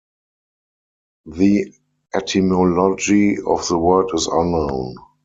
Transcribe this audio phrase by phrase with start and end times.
[1.27, 1.71] The
[2.15, 4.95] etymology of the word is unknown.